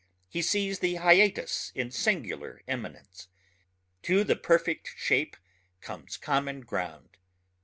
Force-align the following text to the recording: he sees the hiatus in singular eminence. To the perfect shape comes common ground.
he 0.29 0.41
sees 0.41 0.79
the 0.79 0.95
hiatus 0.95 1.71
in 1.75 1.91
singular 1.91 2.63
eminence. 2.67 3.27
To 4.01 4.23
the 4.23 4.35
perfect 4.35 4.89
shape 4.97 5.37
comes 5.79 6.17
common 6.17 6.61
ground. 6.61 7.17